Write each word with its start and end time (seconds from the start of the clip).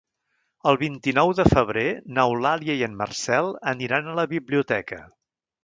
El 0.69 0.79
vint-i-nou 0.83 1.33
de 1.39 1.45
febrer 1.49 1.83
n'Eulàlia 2.17 2.77
i 2.79 2.83
en 2.89 2.97
Marcel 3.03 3.53
aniran 3.75 4.09
a 4.15 4.19
la 4.23 4.29
biblioteca. 4.35 5.03